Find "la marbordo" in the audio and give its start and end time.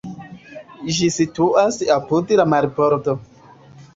2.39-3.17